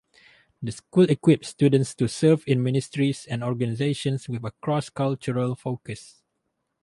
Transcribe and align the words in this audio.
The 0.63 0.71
school 0.71 1.03
equips 1.11 1.49
students 1.49 1.93
to 1.93 2.07
serve 2.07 2.43
in 2.47 2.63
ministries 2.63 3.27
and 3.29 3.43
organizations 3.43 4.27
with 4.27 4.43
a 4.43 4.49
cross-cultural 4.49 5.53
focus. 5.53 6.23